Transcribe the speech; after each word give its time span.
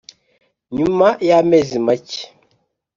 nyuma 0.77 1.07
y'amezi 1.27 1.77
make, 1.85 2.21